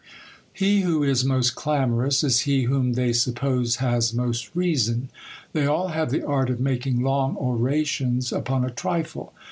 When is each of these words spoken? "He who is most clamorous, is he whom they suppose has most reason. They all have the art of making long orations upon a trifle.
"He 0.51 0.81
who 0.81 1.03
is 1.03 1.23
most 1.23 1.53
clamorous, 1.53 2.23
is 2.23 2.39
he 2.39 2.63
whom 2.63 2.93
they 2.93 3.13
suppose 3.13 3.75
has 3.75 4.15
most 4.15 4.49
reason. 4.55 5.09
They 5.53 5.67
all 5.67 5.89
have 5.89 6.09
the 6.09 6.25
art 6.25 6.49
of 6.49 6.59
making 6.59 7.03
long 7.03 7.35
orations 7.37 8.31
upon 8.33 8.65
a 8.65 8.71
trifle. 8.71 9.31